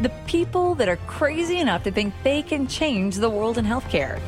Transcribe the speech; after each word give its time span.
the 0.00 0.10
people 0.26 0.74
that 0.76 0.88
are 0.88 0.96
crazy 1.06 1.58
enough 1.58 1.82
to 1.84 1.90
think 1.90 2.14
they 2.22 2.42
can 2.42 2.66
change 2.66 3.16
the 3.16 3.30
world 3.30 3.58
in 3.58 3.64
healthcare. 3.64 4.20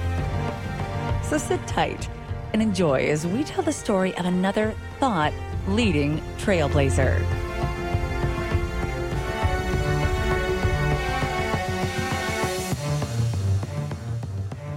So 1.24 1.38
sit 1.38 1.66
tight 1.66 2.09
and 2.52 2.60
enjoy 2.60 3.06
as 3.09 3.27
we 3.27 3.45
tell 3.45 3.62
the 3.62 3.73
story 3.73 4.16
of 4.16 4.27
another 4.27 4.74
thought 4.98 5.33
leading 5.66 6.19
trailblazer. 6.38 7.52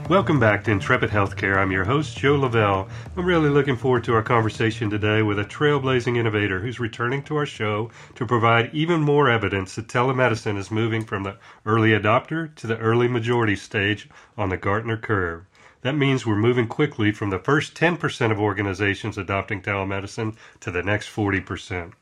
Welcome 0.07 0.39
back 0.39 0.63
to 0.65 0.71
Intrepid 0.71 1.09
Healthcare. 1.09 1.57
I'm 1.57 1.71
your 1.71 1.83
host, 1.83 2.15
Joe 2.15 2.35
Lavelle. 2.35 2.87
I'm 3.17 3.25
really 3.25 3.49
looking 3.49 3.75
forward 3.75 4.03
to 4.03 4.13
our 4.13 4.21
conversation 4.21 4.87
today 4.87 5.23
with 5.23 5.39
a 5.39 5.43
trailblazing 5.43 6.15
innovator 6.15 6.59
who's 6.59 6.79
returning 6.79 7.23
to 7.23 7.37
our 7.37 7.45
show 7.47 7.89
to 8.13 8.23
provide 8.23 8.69
even 8.71 9.01
more 9.01 9.27
evidence 9.27 9.73
that 9.73 9.87
telemedicine 9.87 10.59
is 10.59 10.69
moving 10.69 11.03
from 11.03 11.23
the 11.23 11.37
early 11.65 11.89
adopter 11.89 12.53
to 12.53 12.67
the 12.67 12.77
early 12.77 13.07
majority 13.07 13.55
stage 13.55 14.07
on 14.37 14.49
the 14.49 14.57
Gartner 14.57 14.95
curve. 14.95 15.43
That 15.81 15.97
means 15.97 16.23
we're 16.23 16.35
moving 16.35 16.67
quickly 16.67 17.11
from 17.11 17.31
the 17.31 17.39
first 17.39 17.73
10% 17.73 18.31
of 18.31 18.39
organizations 18.39 19.17
adopting 19.17 19.63
telemedicine 19.63 20.35
to 20.59 20.69
the 20.69 20.83
next 20.83 21.09
40%. 21.09 21.93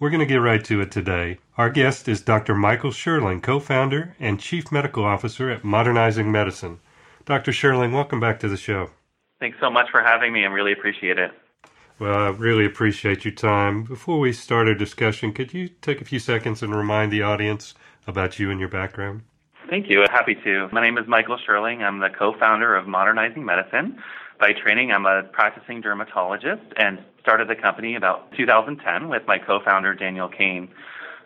We're 0.00 0.08
going 0.08 0.20
to 0.20 0.26
get 0.26 0.36
right 0.36 0.64
to 0.64 0.80
it 0.80 0.90
today. 0.90 1.36
Our 1.58 1.68
guest 1.68 2.08
is 2.08 2.22
Dr. 2.22 2.54
Michael 2.54 2.92
Sherling, 2.92 3.42
co 3.42 3.60
founder 3.60 4.16
and 4.18 4.40
chief 4.40 4.72
medical 4.72 5.04
officer 5.04 5.50
at 5.50 5.64
Modernizing 5.64 6.32
Medicine. 6.32 6.80
Dr. 7.24 7.52
Sherling, 7.52 7.92
welcome 7.92 8.18
back 8.18 8.40
to 8.40 8.48
the 8.48 8.56
show. 8.56 8.90
Thanks 9.38 9.58
so 9.60 9.70
much 9.70 9.90
for 9.90 10.02
having 10.02 10.32
me. 10.32 10.44
I 10.44 10.48
really 10.48 10.72
appreciate 10.72 11.18
it. 11.18 11.30
Well, 11.98 12.18
I 12.18 12.28
really 12.30 12.64
appreciate 12.64 13.24
your 13.24 13.34
time. 13.34 13.84
Before 13.84 14.18
we 14.18 14.32
start 14.32 14.66
our 14.66 14.74
discussion, 14.74 15.32
could 15.32 15.54
you 15.54 15.68
take 15.68 16.00
a 16.00 16.04
few 16.04 16.18
seconds 16.18 16.62
and 16.62 16.74
remind 16.74 17.12
the 17.12 17.22
audience 17.22 17.74
about 18.06 18.40
you 18.40 18.50
and 18.50 18.58
your 18.58 18.68
background? 18.68 19.22
Thank 19.70 19.88
you. 19.88 20.04
Happy 20.10 20.34
to. 20.42 20.68
My 20.72 20.82
name 20.82 20.98
is 20.98 21.06
Michael 21.06 21.38
Sherling. 21.46 21.82
I'm 21.82 22.00
the 22.00 22.08
co 22.10 22.34
founder 22.38 22.74
of 22.74 22.88
Modernizing 22.88 23.44
Medicine. 23.44 23.98
By 24.40 24.52
training, 24.52 24.90
I'm 24.90 25.06
a 25.06 25.22
practicing 25.22 25.80
dermatologist 25.80 26.62
and 26.76 26.98
started 27.20 27.48
the 27.48 27.54
company 27.54 27.94
about 27.94 28.32
2010 28.36 29.08
with 29.08 29.22
my 29.28 29.38
co 29.38 29.60
founder, 29.64 29.94
Daniel 29.94 30.28
Cane. 30.28 30.68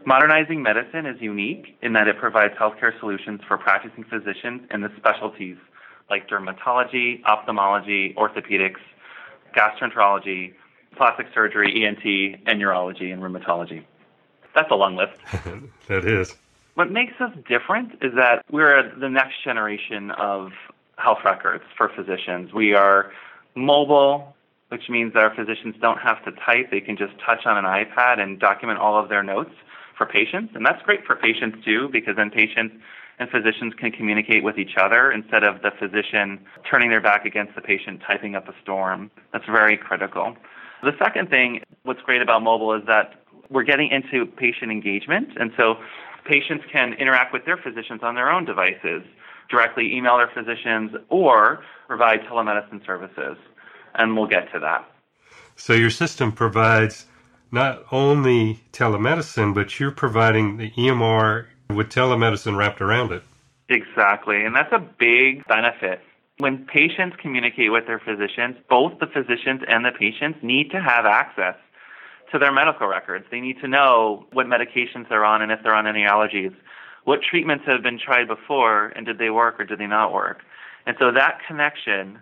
Modernizing 0.04 0.62
medicine 0.62 1.06
is 1.06 1.20
unique 1.20 1.78
in 1.80 1.94
that 1.94 2.06
it 2.06 2.18
provides 2.18 2.54
healthcare 2.54 2.98
solutions 3.00 3.40
for 3.48 3.56
practicing 3.56 4.04
physicians 4.04 4.62
in 4.70 4.82
the 4.82 4.90
specialties 4.98 5.56
like 6.10 6.28
dermatology, 6.28 7.24
ophthalmology, 7.24 8.14
orthopedics, 8.16 8.80
gastroenterology, 9.56 10.54
plastic 10.96 11.26
surgery, 11.34 11.84
ENT, 11.84 12.40
and 12.46 12.58
neurology 12.58 13.10
and 13.10 13.22
rheumatology. 13.22 13.84
That's 14.54 14.70
a 14.70 14.74
long 14.74 14.96
list. 14.96 15.18
that 15.88 16.04
is. 16.04 16.34
What 16.74 16.90
makes 16.90 17.14
us 17.20 17.32
different 17.48 17.92
is 18.02 18.12
that 18.16 18.44
we're 18.50 18.94
the 18.98 19.08
next 19.08 19.42
generation 19.44 20.10
of 20.12 20.52
health 20.98 21.18
records 21.24 21.64
for 21.76 21.90
physicians. 21.94 22.52
We 22.52 22.74
are 22.74 23.12
mobile, 23.54 24.34
which 24.68 24.88
means 24.88 25.12
that 25.14 25.22
our 25.22 25.34
physicians 25.34 25.74
don't 25.80 25.98
have 25.98 26.24
to 26.24 26.32
type. 26.32 26.70
They 26.70 26.80
can 26.80 26.96
just 26.96 27.12
touch 27.24 27.46
on 27.46 27.56
an 27.56 27.64
iPad 27.64 28.18
and 28.18 28.38
document 28.38 28.78
all 28.78 29.02
of 29.02 29.08
their 29.08 29.22
notes 29.22 29.52
for 29.96 30.06
patients. 30.06 30.52
And 30.54 30.64
that's 30.64 30.82
great 30.82 31.04
for 31.06 31.16
patients 31.16 31.64
too, 31.64 31.88
because 31.90 32.16
then 32.16 32.30
patients 32.30 32.76
and 33.18 33.30
physicians 33.30 33.72
can 33.78 33.90
communicate 33.92 34.44
with 34.44 34.58
each 34.58 34.76
other 34.80 35.10
instead 35.10 35.42
of 35.42 35.62
the 35.62 35.70
physician 35.78 36.44
turning 36.70 36.90
their 36.90 37.00
back 37.00 37.24
against 37.24 37.54
the 37.54 37.62
patient 37.62 38.00
typing 38.06 38.34
up 38.34 38.48
a 38.48 38.54
storm. 38.62 39.10
That's 39.32 39.46
very 39.46 39.76
critical. 39.76 40.36
The 40.82 40.92
second 40.98 41.30
thing, 41.30 41.62
what's 41.84 42.02
great 42.02 42.20
about 42.20 42.42
mobile 42.42 42.74
is 42.74 42.82
that 42.86 43.22
we're 43.50 43.64
getting 43.64 43.90
into 43.90 44.26
patient 44.26 44.70
engagement. 44.70 45.30
And 45.36 45.52
so 45.56 45.76
patients 46.24 46.64
can 46.70 46.92
interact 46.94 47.32
with 47.32 47.44
their 47.44 47.56
physicians 47.56 48.00
on 48.02 48.14
their 48.14 48.30
own 48.30 48.44
devices, 48.44 49.02
directly 49.48 49.94
email 49.94 50.18
their 50.18 50.30
physicians, 50.34 50.92
or 51.08 51.64
provide 51.86 52.20
telemedicine 52.22 52.84
services. 52.84 53.36
And 53.94 54.16
we'll 54.16 54.26
get 54.26 54.52
to 54.52 54.58
that. 54.60 54.84
So 55.54 55.72
your 55.72 55.90
system 55.90 56.32
provides 56.32 57.06
not 57.50 57.84
only 57.90 58.60
telemedicine, 58.72 59.54
but 59.54 59.80
you're 59.80 59.90
providing 59.90 60.58
the 60.58 60.70
EMR 60.72 61.46
with 61.70 61.88
telemedicine 61.88 62.56
wrapped 62.56 62.80
around 62.80 63.12
it. 63.12 63.22
Exactly. 63.68 64.44
And 64.44 64.54
that's 64.54 64.72
a 64.72 64.78
big 64.78 65.46
benefit. 65.46 66.00
When 66.38 66.66
patients 66.66 67.16
communicate 67.20 67.72
with 67.72 67.86
their 67.86 67.98
physicians, 67.98 68.56
both 68.68 68.98
the 69.00 69.06
physicians 69.06 69.62
and 69.66 69.84
the 69.84 69.92
patients 69.98 70.38
need 70.42 70.70
to 70.70 70.80
have 70.80 71.06
access 71.06 71.56
to 72.30 72.38
their 72.38 72.52
medical 72.52 72.86
records. 72.86 73.24
They 73.30 73.40
need 73.40 73.60
to 73.60 73.68
know 73.68 74.26
what 74.32 74.46
medications 74.46 75.08
they're 75.08 75.24
on 75.24 75.42
and 75.42 75.50
if 75.50 75.60
they're 75.62 75.74
on 75.74 75.86
any 75.86 76.02
allergies. 76.02 76.54
What 77.04 77.20
treatments 77.22 77.64
have 77.66 77.82
been 77.82 77.98
tried 77.98 78.28
before 78.28 78.88
and 78.88 79.06
did 79.06 79.18
they 79.18 79.30
work 79.30 79.60
or 79.60 79.64
did 79.64 79.78
they 79.78 79.86
not 79.86 80.12
work? 80.12 80.40
And 80.86 80.96
so 80.98 81.10
that 81.12 81.38
connection, 81.46 82.18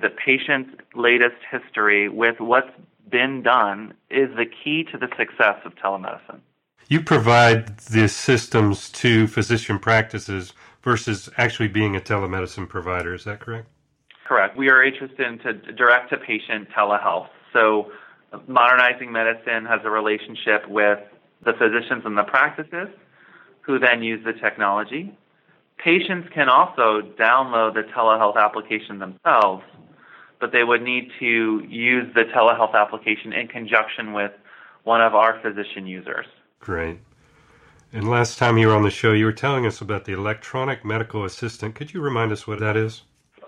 the 0.00 0.08
patient's 0.08 0.70
latest 0.94 1.36
history 1.50 2.08
with 2.08 2.36
what's 2.40 2.70
been 3.10 3.42
done, 3.42 3.94
is 4.10 4.28
the 4.36 4.46
key 4.46 4.84
to 4.92 4.98
the 4.98 5.08
success 5.16 5.56
of 5.64 5.74
telemedicine 5.74 6.40
you 6.88 7.02
provide 7.02 7.76
the 7.78 8.08
systems 8.08 8.90
to 8.90 9.26
physician 9.26 9.78
practices 9.78 10.54
versus 10.82 11.28
actually 11.36 11.68
being 11.68 11.94
a 11.94 12.00
telemedicine 12.00 12.68
provider. 12.68 13.14
Is 13.14 13.24
that 13.24 13.40
correct? 13.40 13.68
Correct. 14.26 14.56
We 14.56 14.70
are 14.70 14.82
interested 14.82 15.20
in 15.20 15.76
direct 15.76 16.10
to 16.10 16.16
patient 16.16 16.68
telehealth. 16.76 17.28
So, 17.52 17.92
modernizing 18.46 19.10
medicine 19.12 19.64
has 19.66 19.80
a 19.84 19.90
relationship 19.90 20.68
with 20.68 20.98
the 21.44 21.52
physicians 21.52 22.02
and 22.04 22.16
the 22.16 22.24
practices 22.24 22.88
who 23.62 23.78
then 23.78 24.02
use 24.02 24.22
the 24.24 24.32
technology. 24.34 25.16
Patients 25.78 26.28
can 26.34 26.48
also 26.48 27.02
download 27.18 27.74
the 27.74 27.84
telehealth 27.94 28.36
application 28.36 28.98
themselves, 28.98 29.62
but 30.40 30.52
they 30.52 30.64
would 30.64 30.82
need 30.82 31.10
to 31.20 31.64
use 31.68 32.12
the 32.14 32.24
telehealth 32.24 32.74
application 32.74 33.32
in 33.32 33.46
conjunction 33.48 34.12
with 34.12 34.32
one 34.84 35.00
of 35.00 35.14
our 35.14 35.40
physician 35.40 35.86
users. 35.86 36.26
Great. 36.60 36.98
And 37.92 38.08
last 38.08 38.36
time 38.38 38.58
you 38.58 38.68
were 38.68 38.74
on 38.74 38.82
the 38.82 38.90
show, 38.90 39.12
you 39.12 39.24
were 39.24 39.32
telling 39.32 39.64
us 39.64 39.80
about 39.80 40.04
the 40.04 40.12
electronic 40.12 40.84
medical 40.84 41.24
assistant. 41.24 41.74
Could 41.74 41.94
you 41.94 42.00
remind 42.00 42.32
us 42.32 42.46
what 42.46 42.60
that 42.60 42.76
is? 42.76 43.02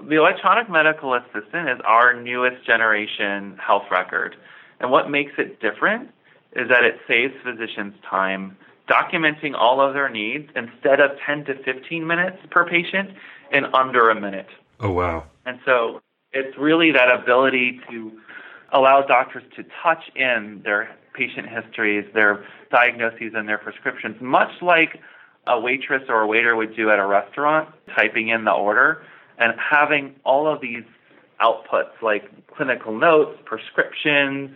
The 0.08 0.16
electronic 0.16 0.70
medical 0.70 1.14
assistant 1.14 1.68
is 1.68 1.78
our 1.84 2.18
newest 2.18 2.64
generation 2.64 3.58
health 3.58 3.84
record. 3.90 4.36
And 4.80 4.90
what 4.90 5.10
makes 5.10 5.32
it 5.36 5.60
different 5.60 6.08
is 6.56 6.68
that 6.68 6.84
it 6.84 6.98
saves 7.06 7.34
physicians 7.44 7.94
time 8.08 8.56
documenting 8.88 9.54
all 9.54 9.80
of 9.80 9.94
their 9.94 10.08
needs 10.08 10.48
instead 10.56 11.00
of 11.00 11.10
10 11.24 11.44
to 11.44 11.62
15 11.62 12.06
minutes 12.06 12.38
per 12.50 12.66
patient 12.68 13.10
in 13.52 13.66
under 13.66 14.10
a 14.10 14.18
minute. 14.18 14.48
Oh, 14.80 14.90
wow. 14.90 15.24
And 15.44 15.60
so 15.64 16.00
it's 16.32 16.56
really 16.58 16.90
that 16.92 17.12
ability 17.12 17.80
to 17.90 18.12
allow 18.72 19.02
doctors 19.02 19.44
to 19.56 19.64
touch 19.82 20.10
in 20.16 20.62
their 20.64 20.96
patient 21.14 21.48
histories, 21.48 22.04
their 22.14 22.44
diagnoses, 22.70 23.32
and 23.34 23.48
their 23.48 23.58
prescriptions, 23.58 24.16
much 24.20 24.62
like 24.62 25.00
a 25.46 25.58
waitress 25.58 26.02
or 26.08 26.20
a 26.22 26.26
waiter 26.26 26.54
would 26.54 26.76
do 26.76 26.90
at 26.90 26.98
a 26.98 27.06
restaurant, 27.06 27.68
typing 27.94 28.28
in 28.28 28.44
the 28.44 28.52
order 28.52 29.02
and 29.38 29.54
having 29.58 30.14
all 30.24 30.46
of 30.46 30.60
these 30.60 30.84
outputs 31.40 32.02
like 32.02 32.30
clinical 32.54 32.96
notes, 32.96 33.38
prescriptions, 33.44 34.50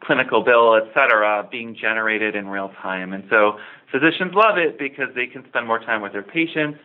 clinical 0.00 0.42
bill, 0.42 0.74
etc., 0.74 1.46
being 1.50 1.76
generated 1.76 2.34
in 2.34 2.48
real 2.48 2.70
time. 2.80 3.12
And 3.12 3.24
so 3.28 3.58
physicians 3.92 4.34
love 4.34 4.56
it 4.56 4.78
because 4.78 5.14
they 5.14 5.26
can 5.26 5.46
spend 5.48 5.66
more 5.66 5.78
time 5.78 6.00
with 6.00 6.12
their 6.12 6.22
patients 6.22 6.78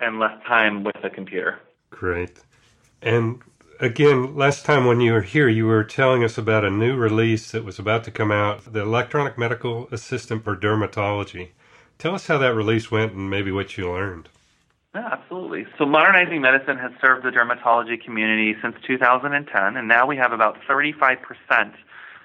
and 0.00 0.20
less 0.20 0.40
time 0.46 0.84
with 0.84 0.96
the 1.02 1.10
computer. 1.10 1.58
Great. 1.90 2.38
And 3.02 3.40
again, 3.80 4.34
last 4.36 4.64
time 4.64 4.84
when 4.84 5.00
you 5.00 5.12
were 5.12 5.22
here, 5.22 5.48
you 5.48 5.66
were 5.66 5.84
telling 5.84 6.24
us 6.24 6.38
about 6.38 6.64
a 6.64 6.70
new 6.70 6.96
release 6.96 7.50
that 7.52 7.64
was 7.64 7.78
about 7.78 8.04
to 8.04 8.10
come 8.10 8.30
out 8.30 8.72
the 8.72 8.80
Electronic 8.80 9.38
Medical 9.38 9.88
Assistant 9.90 10.44
for 10.44 10.56
Dermatology. 10.56 11.50
Tell 11.98 12.14
us 12.14 12.26
how 12.26 12.38
that 12.38 12.54
release 12.54 12.90
went 12.90 13.12
and 13.12 13.28
maybe 13.28 13.50
what 13.50 13.76
you 13.76 13.90
learned. 13.90 14.28
Yeah, 14.94 15.08
absolutely. 15.12 15.66
So, 15.76 15.84
modernizing 15.84 16.40
medicine 16.40 16.78
has 16.78 16.92
served 17.00 17.24
the 17.24 17.30
dermatology 17.30 18.02
community 18.02 18.56
since 18.62 18.76
2010, 18.86 19.76
and 19.76 19.88
now 19.88 20.06
we 20.06 20.16
have 20.16 20.32
about 20.32 20.58
35% 20.68 21.18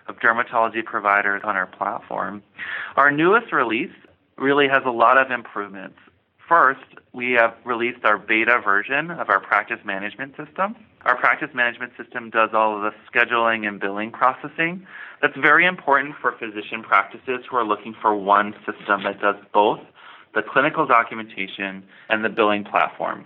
of 0.07 0.17
dermatology 0.19 0.83
providers 0.83 1.41
on 1.43 1.55
our 1.55 1.67
platform. 1.67 2.41
Our 2.95 3.11
newest 3.11 3.51
release 3.51 3.91
really 4.37 4.67
has 4.67 4.83
a 4.85 4.91
lot 4.91 5.17
of 5.17 5.31
improvements. 5.31 5.97
First, 6.47 6.81
we 7.13 7.31
have 7.33 7.55
released 7.63 8.03
our 8.03 8.17
beta 8.17 8.59
version 8.63 9.11
of 9.11 9.29
our 9.29 9.39
practice 9.39 9.79
management 9.85 10.35
system. 10.35 10.75
Our 11.05 11.15
practice 11.17 11.49
management 11.53 11.93
system 11.97 12.29
does 12.29 12.49
all 12.53 12.75
of 12.75 12.81
the 12.81 12.91
scheduling 13.11 13.67
and 13.67 13.79
billing 13.79 14.11
processing. 14.11 14.85
That's 15.21 15.37
very 15.37 15.65
important 15.65 16.15
for 16.21 16.33
physician 16.33 16.83
practices 16.83 17.45
who 17.49 17.55
are 17.55 17.65
looking 17.65 17.95
for 18.01 18.15
one 18.15 18.53
system 18.65 19.03
that 19.03 19.21
does 19.21 19.35
both 19.53 19.79
the 20.35 20.41
clinical 20.41 20.85
documentation 20.85 21.83
and 22.09 22.25
the 22.25 22.29
billing 22.29 22.65
platform. 22.65 23.25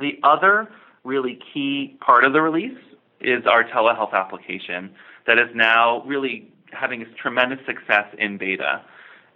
The 0.00 0.18
other 0.24 0.68
really 1.04 1.38
key 1.52 1.96
part 2.00 2.24
of 2.24 2.32
the 2.32 2.40
release 2.40 2.78
is 3.20 3.44
our 3.46 3.62
telehealth 3.64 4.12
application 4.12 4.90
that 5.26 5.38
is 5.38 5.48
now 5.54 6.02
really 6.04 6.50
having 6.72 7.06
tremendous 7.20 7.64
success 7.64 8.06
in 8.18 8.38
beta. 8.38 8.82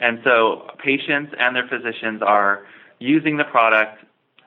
And 0.01 0.21
so 0.25 0.69
patients 0.83 1.33
and 1.39 1.55
their 1.55 1.69
physicians 1.69 2.23
are 2.23 2.65
using 2.99 3.37
the 3.37 3.45
product 3.45 4.05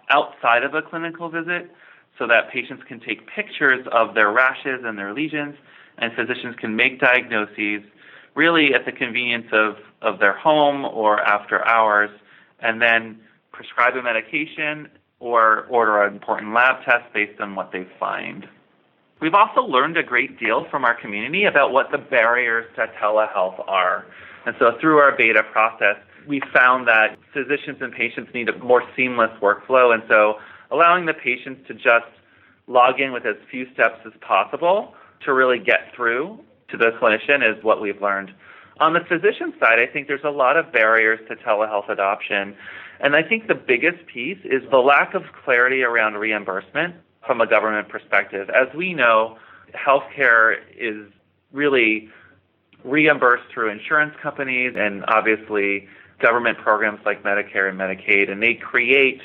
outside 0.10 0.64
of 0.64 0.74
a 0.74 0.82
clinical 0.82 1.30
visit 1.30 1.72
so 2.20 2.28
that 2.28 2.52
patients 2.52 2.84
can 2.88 3.00
take 3.00 3.28
pictures 3.28 3.86
of 3.92 4.14
their 4.14 4.32
rashes 4.32 4.82
and 4.84 4.98
their 4.98 5.14
lesions, 5.14 5.56
and 5.98 6.14
physicians 6.14 6.56
can 6.60 6.76
make 6.76 7.00
diagnoses 7.00 7.82
really 8.36 8.74
at 8.74 8.86
the 8.86 8.92
convenience 8.92 9.48
of, 9.52 9.76
of 10.02 10.20
their 10.20 10.38
home 10.38 10.86
or 10.86 11.20
after 11.20 11.66
hours, 11.68 12.10
and 12.60 12.82
then 12.82 13.20
prescribe 13.52 13.96
a 13.96 14.02
medication 14.02 14.88
or 15.20 15.66
order 15.70 16.04
an 16.04 16.14
important 16.14 16.54
lab 16.54 16.84
test 16.84 17.12
based 17.14 17.40
on 17.40 17.56
what 17.56 17.72
they 17.72 17.88
find. 18.00 18.48
We've 19.22 19.36
also 19.36 19.62
learned 19.62 19.98
a 19.98 20.04
great 20.04 20.40
deal 20.40 20.66
from 20.72 20.84
our 20.84 21.00
community 21.00 21.46
about 21.46 21.72
what 21.72 21.92
the 21.92 22.00
barriers 22.00 22.66
to 22.76 22.88
telehealth 23.00 23.64
are. 23.68 24.06
And 24.46 24.56
so 24.60 24.78
through 24.80 24.98
our 24.98 25.16
beta 25.16 25.44
process, 25.52 25.98
we 26.28 26.42
found 26.54 26.88
that 26.88 27.18
physicians 27.34 27.78
and 27.82 27.94
patients 27.94 28.32
need 28.34 28.50
a 28.50 28.58
more 28.60 28.84
seamless 28.96 29.32
workflow. 29.42 29.94
And 29.94 30.04
so 30.10 30.36
allowing 30.72 31.06
the 31.06 31.14
patients 31.14 31.68
to 31.68 31.74
just 31.74 32.06
log 32.68 33.00
in 33.00 33.12
with 33.12 33.26
as 33.26 33.36
few 33.50 33.72
steps 33.74 34.00
as 34.06 34.14
possible 34.22 34.94
to 35.26 35.34
really 35.34 35.60
get 35.60 35.94
through 35.96 36.40
to 36.70 36.78
the 36.78 36.92
clinician 37.02 37.42
is 37.48 37.64
what 37.64 37.82
we've 37.82 38.02
learned. 38.02 38.32
On 38.80 38.94
the 38.94 39.02
physician 39.02 39.54
side, 39.60 39.80
I 39.80 39.86
think 39.86 40.08
there's 40.08 40.24
a 40.24 40.32
lot 40.32 40.58
of 40.58 40.72
barriers 40.72 41.20
to 41.28 41.36
telehealth 41.36 41.90
adoption. 41.90 42.56
And 43.00 43.16
I 43.16 43.22
think 43.22 43.48
the 43.48 43.56
biggest 43.56 44.06
piece 44.08 44.40
is 44.44 44.64
the 44.72 44.78
lack 44.78 45.14
of 45.14 45.24
clarity 45.44 45.84
around 45.84 46.16
reimbursement 46.16 46.96
from 47.26 47.42
a 47.42 47.48
government 47.48 47.90
perspective. 47.90 48.50
As 48.50 48.74
we 48.76 48.94
know, 48.94 49.38
healthcare 49.76 50.56
is 50.76 51.12
really 51.52 52.10
reimbursed 52.84 53.44
through 53.54 53.70
insurance 53.70 54.16
companies 54.22 54.74
and 54.78 55.04
obviously 55.08 55.88
government 56.20 56.58
programs 56.58 57.00
like 57.06 57.24
Medicare 57.24 57.70
and 57.70 57.80
Medicaid, 57.80 58.32
and 58.32 58.42
they 58.42 58.54
create 58.54 59.22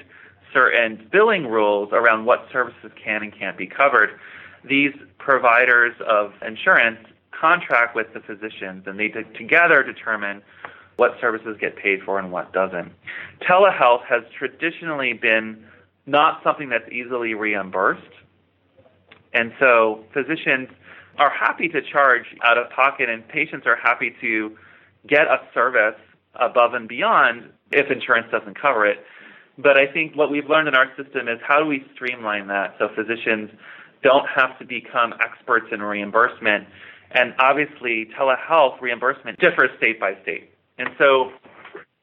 certain 0.53 1.09
billing 1.13 1.47
rules 1.47 1.91
around 1.93 2.25
what 2.25 2.47
services 2.53 2.91
can 3.03 3.23
and 3.23 3.37
can't 3.37 3.57
be 3.59 3.67
covered. 3.67 4.19
These 4.65 4.95
providers 5.19 5.95
of 6.07 6.33
insurance 6.47 6.99
contract 7.31 7.95
with 7.95 8.13
the 8.15 8.21
physicians, 8.21 8.85
and 8.87 8.99
they 8.99 9.09
together 9.09 9.83
determine 9.83 10.43
what 10.97 11.17
services 11.21 11.57
get 11.61 11.77
paid 11.77 12.03
for 12.03 12.19
and 12.19 12.33
what 12.33 12.53
doesn't. 12.53 12.91
Telehealth 13.43 14.05
has 14.05 14.23
traditionally 14.37 15.13
been 15.13 15.63
not 16.07 16.43
something 16.43 16.71
that's 16.71 16.91
easily 16.91 17.35
reimbursed. 17.35 18.03
And 19.35 19.53
so 19.61 20.05
physicians 20.15 20.69
are 21.19 21.31
happy 21.31 21.69
to 21.69 21.81
charge 21.83 22.27
out 22.45 22.59
of 22.59 22.71
pocket, 22.71 23.09
and 23.09 23.27
patients 23.29 23.67
are 23.67 23.77
happy 23.77 24.15
to 24.21 24.57
get 25.07 25.27
a 25.27 25.39
service 25.55 25.99
above 26.35 26.75
and 26.75 26.89
beyond 26.89 27.51
if 27.73 27.91
insurance 27.91 28.27
doesn't 28.31 28.61
cover 28.61 28.87
it. 28.87 28.99
But 29.59 29.77
I 29.77 29.87
think 29.87 30.15
what 30.15 30.31
we've 30.31 30.49
learned 30.49 30.69
in 30.69 30.75
our 30.75 30.89
system 30.97 31.29
is 31.29 31.39
how 31.47 31.59
do 31.59 31.67
we 31.67 31.85
streamline 31.95 32.47
that 32.49 32.75
so 32.79 32.89
physicians 32.95 33.51
don't 34.03 34.27
have 34.35 34.59
to 34.59 34.65
become 34.65 35.15
experts 35.21 35.67
in 35.73 35.83
reimbursement. 35.83 36.67
And 37.13 37.35
obviously, 37.39 38.09
telehealth 38.19 38.81
reimbursement 38.81 39.39
differs 39.39 39.71
state 39.79 39.99
by 39.99 40.13
state. 40.23 40.51
And 40.79 40.91
so 40.99 41.33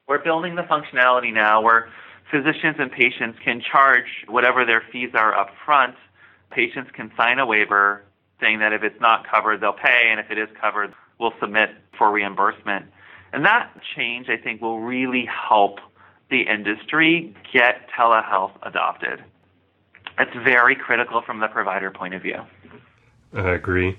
we're 0.07 0.23
building 0.23 0.55
the 0.55 0.63
functionality 0.63 1.31
now 1.31 1.61
where 1.61 1.89
physicians 2.31 2.75
and 2.79 2.91
patients 2.91 3.37
can 3.43 3.61
charge 3.61 4.25
whatever 4.27 4.65
their 4.65 4.81
fees 4.91 5.11
are 5.13 5.37
up 5.37 5.49
front. 5.65 5.95
Patients 6.49 6.89
can 6.95 7.11
sign 7.15 7.39
a 7.39 7.45
waiver 7.45 8.03
saying 8.43 8.59
that 8.59 8.73
if 8.73 8.83
it's 8.83 8.99
not 8.99 9.25
covered, 9.29 9.61
they'll 9.61 9.73
pay, 9.73 10.09
and 10.09 10.19
if 10.19 10.29
it 10.29 10.37
is 10.37 10.49
covered, 10.59 10.93
we'll 11.19 11.33
submit 11.39 11.69
for 11.97 12.11
reimbursement. 12.11 12.85
And 13.31 13.45
that 13.45 13.71
change, 13.95 14.27
I 14.29 14.37
think, 14.37 14.61
will 14.61 14.81
really 14.81 15.25
help 15.25 15.79
the 16.29 16.41
industry 16.41 17.33
get 17.51 17.89
telehealth 17.97 18.51
adopted. 18.61 19.23
It's 20.19 20.35
very 20.43 20.75
critical 20.75 21.21
from 21.21 21.39
the 21.39 21.47
provider 21.47 21.89
point 21.89 22.13
of 22.13 22.21
view. 22.21 22.41
I 23.33 23.51
agree. 23.51 23.97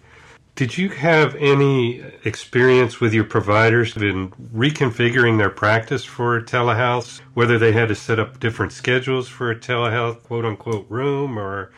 Did 0.54 0.78
you 0.78 0.90
have 0.90 1.34
any 1.34 2.00
experience 2.24 3.00
with 3.00 3.12
your 3.12 3.24
providers 3.24 3.96
in 3.96 4.30
reconfiguring 4.54 5.38
their 5.38 5.50
practice 5.50 6.04
for 6.04 6.40
telehealth, 6.40 7.20
whether 7.34 7.58
they 7.58 7.72
had 7.72 7.88
to 7.88 7.96
set 7.96 8.20
up 8.20 8.38
different 8.38 8.72
schedules 8.72 9.28
for 9.28 9.50
a 9.50 9.56
telehealth 9.56 10.22
quote 10.22 10.44
unquote 10.44 10.86
room 10.88 11.38
or? 11.38 11.72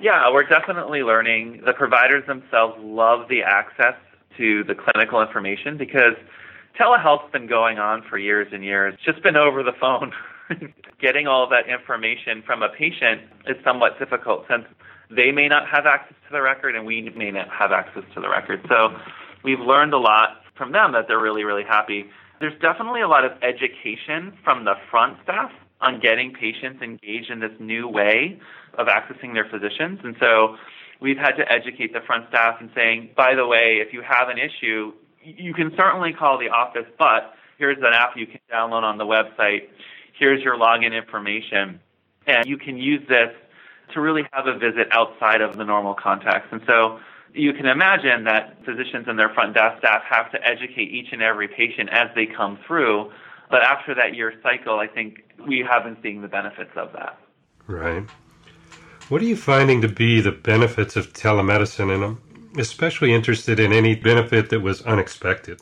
Yeah, 0.00 0.32
we're 0.32 0.44
definitely 0.44 1.02
learning. 1.02 1.62
The 1.66 1.72
providers 1.72 2.24
themselves 2.26 2.76
love 2.80 3.28
the 3.28 3.42
access 3.42 3.94
to 4.36 4.62
the 4.64 4.74
clinical 4.74 5.20
information 5.20 5.76
because 5.76 6.14
telehealth's 6.78 7.30
been 7.32 7.48
going 7.48 7.78
on 7.78 8.02
for 8.08 8.16
years 8.16 8.48
and 8.52 8.64
years. 8.64 8.94
It's 8.94 9.04
just 9.04 9.22
been 9.22 9.36
over 9.36 9.64
the 9.64 9.72
phone. 9.72 10.12
Getting 11.00 11.26
all 11.26 11.48
that 11.48 11.68
information 11.68 12.42
from 12.46 12.62
a 12.62 12.68
patient 12.68 13.22
is 13.46 13.56
somewhat 13.64 13.98
difficult 13.98 14.44
since 14.48 14.64
they 15.10 15.32
may 15.32 15.48
not 15.48 15.68
have 15.68 15.84
access 15.84 16.16
to 16.28 16.32
the 16.32 16.42
record 16.42 16.76
and 16.76 16.86
we 16.86 17.10
may 17.16 17.32
not 17.32 17.48
have 17.48 17.72
access 17.72 18.04
to 18.14 18.20
the 18.20 18.28
record. 18.28 18.64
So 18.68 18.96
we've 19.42 19.60
learned 19.60 19.94
a 19.94 19.98
lot 19.98 20.42
from 20.54 20.72
them 20.72 20.92
that 20.92 21.08
they're 21.08 21.20
really, 21.20 21.44
really 21.44 21.64
happy. 21.64 22.06
There's 22.40 22.58
definitely 22.60 23.00
a 23.00 23.08
lot 23.08 23.24
of 23.24 23.32
education 23.42 24.32
from 24.44 24.64
the 24.64 24.74
front 24.90 25.16
staff 25.24 25.50
on 25.80 26.00
getting 26.00 26.32
patients 26.32 26.82
engaged 26.82 27.30
in 27.30 27.40
this 27.40 27.52
new 27.60 27.88
way 27.88 28.38
of 28.74 28.88
accessing 28.88 29.32
their 29.34 29.48
physicians. 29.48 30.00
And 30.02 30.16
so 30.20 30.56
we've 31.00 31.16
had 31.16 31.32
to 31.32 31.50
educate 31.50 31.92
the 31.92 32.00
front 32.00 32.28
staff 32.28 32.56
and 32.60 32.70
saying, 32.74 33.10
by 33.16 33.34
the 33.34 33.46
way, 33.46 33.78
if 33.84 33.92
you 33.92 34.02
have 34.02 34.28
an 34.28 34.38
issue, 34.38 34.92
you 35.22 35.54
can 35.54 35.72
certainly 35.76 36.12
call 36.12 36.38
the 36.38 36.48
office, 36.48 36.86
but 36.98 37.34
here's 37.58 37.78
an 37.78 37.92
app 37.92 38.16
you 38.16 38.26
can 38.26 38.40
download 38.52 38.82
on 38.82 38.98
the 38.98 39.04
website. 39.04 39.68
Here's 40.18 40.42
your 40.42 40.56
login 40.56 40.96
information. 40.96 41.80
And 42.26 42.46
you 42.46 42.58
can 42.58 42.76
use 42.76 43.06
this 43.08 43.30
to 43.94 44.00
really 44.00 44.22
have 44.32 44.46
a 44.46 44.58
visit 44.58 44.88
outside 44.90 45.40
of 45.40 45.56
the 45.56 45.64
normal 45.64 45.94
context. 45.94 46.48
And 46.52 46.60
so 46.66 46.98
you 47.32 47.52
can 47.52 47.66
imagine 47.66 48.24
that 48.24 48.58
physicians 48.64 49.06
and 49.08 49.18
their 49.18 49.30
front 49.30 49.54
desk 49.54 49.78
staff 49.78 50.02
have 50.08 50.30
to 50.32 50.38
educate 50.46 50.90
each 50.90 51.08
and 51.12 51.22
every 51.22 51.48
patient 51.48 51.88
as 51.90 52.08
they 52.14 52.26
come 52.26 52.58
through. 52.66 53.10
But 53.50 53.62
after 53.62 53.94
that 53.94 54.14
year 54.14 54.34
cycle, 54.42 54.78
I 54.78 54.86
think 54.86 55.24
we 55.46 55.64
haven't 55.68 56.02
seen 56.02 56.20
the 56.20 56.28
benefits 56.28 56.72
of 56.76 56.92
that. 56.92 57.18
Right. 57.66 58.04
What 59.08 59.22
are 59.22 59.26
you 59.26 59.36
finding 59.36 59.80
to 59.82 59.88
be 59.88 60.20
the 60.20 60.32
benefits 60.32 60.96
of 60.96 61.12
telemedicine? 61.12 61.94
And 61.94 62.04
I'm 62.04 62.22
especially 62.58 63.14
interested 63.14 63.58
in 63.58 63.72
any 63.72 63.94
benefit 63.94 64.50
that 64.50 64.60
was 64.60 64.82
unexpected. 64.82 65.60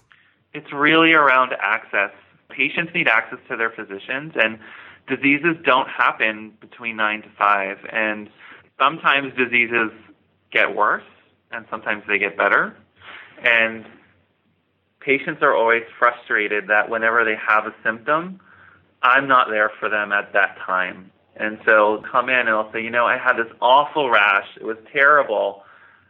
It's 0.52 0.73
really 0.73 1.12
around 1.12 1.52
access. 1.61 2.11
Patients 2.49 2.93
need 2.95 3.09
access 3.09 3.38
to 3.49 3.57
their 3.57 3.71
physicians, 3.71 4.33
and 4.35 4.59
diseases 5.07 5.57
don't 5.64 5.88
happen 5.88 6.55
between 6.61 6.97
9 6.97 7.23
to 7.23 7.28
5. 7.38 7.78
And 7.93 8.31
sometimes 8.78 9.33
diseases 9.37 9.90
get 10.50 10.75
worse, 10.75 11.05
and 11.52 11.66
sometimes 11.71 12.02
they 12.09 12.19
get 12.19 12.37
better. 12.37 12.76
And 13.45 13.85
patients 15.07 15.41
are 15.41 15.55
always 15.55 15.85
frustrated 16.01 16.67
that 16.67 16.91
whenever 16.91 17.25
they 17.25 17.37
have 17.37 17.65
a 17.65 17.75
symptom, 17.85 18.41
I'm 19.03 19.29
not 19.29 19.49
there 19.49 19.71
for 19.79 19.89
them 19.89 20.11
at 20.11 20.33
that 20.33 20.59
time. 20.67 21.13
And 21.37 21.59
so 21.65 22.03
come 22.11 22.29
in 22.29 22.35
and 22.35 22.49
they'll 22.49 22.73
say, 22.73 22.83
you 22.83 22.91
know, 22.91 23.07
I 23.07 23.17
had 23.17 23.35
this 23.35 23.53
awful 23.61 24.11
rash. 24.11 24.49
It 24.61 24.65
was 24.65 24.77
terrible 24.93 25.63